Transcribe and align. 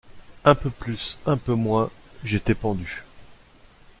Un 0.45 0.55
peu 0.55 0.71
plus, 0.71 1.19
un 1.27 1.37
peu 1.37 1.53
moins, 1.53 1.91
j’étais 2.23 2.55
pendu. 2.55 3.03